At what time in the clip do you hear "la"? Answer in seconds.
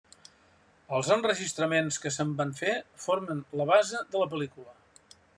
3.61-3.67, 4.23-4.29